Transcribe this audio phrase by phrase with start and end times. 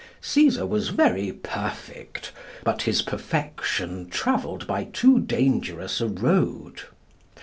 [0.23, 2.31] Cæsar was very perfect,
[2.63, 6.81] but his perfection travelled by too dangerous a road.